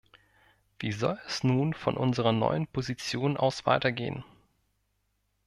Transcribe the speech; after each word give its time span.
Wie 0.79 0.93
soll 0.93 1.19
es 1.27 1.43
nun 1.43 1.75
von 1.75 1.95
unserer 1.95 2.31
neuen 2.31 2.65
Position 2.65 3.37
aus 3.37 3.67
weitergehen? 3.67 4.23